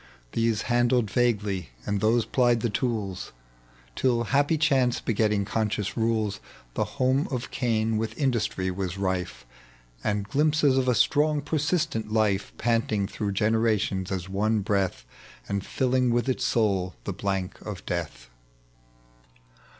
[0.01, 3.33] 1 These handled vaguely, and those plied the tools,
[3.95, 6.39] Till, happy chance begetting conscious rules,
[6.73, 9.45] The home of Cain with indnstry was rife,
[10.03, 15.05] And glimpses of a strong persistent life, Panting through generations as one breath,
[15.47, 18.31] And filling with its soul the blank of death.